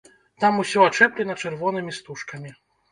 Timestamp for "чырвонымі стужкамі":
1.45-2.61